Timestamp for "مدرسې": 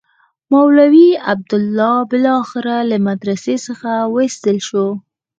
3.07-3.55